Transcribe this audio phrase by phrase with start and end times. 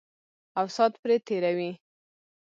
[0.59, 1.71] او سات پرې تېروي.